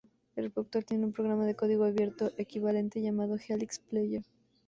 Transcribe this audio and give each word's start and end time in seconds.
El 0.35 0.45
reproductor 0.45 0.83
tiene 0.83 1.05
un 1.05 1.13
programa 1.13 1.45
de 1.45 1.53
código 1.53 1.83
abierto 1.83 2.31
equivalente, 2.37 3.03
llamado 3.03 3.35
Helix 3.47 3.77
Player. 3.87 4.23